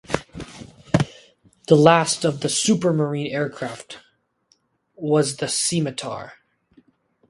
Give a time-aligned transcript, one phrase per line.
[1.67, 3.99] The last of the Supermarine aircraft
[4.95, 6.33] was the Scimitar.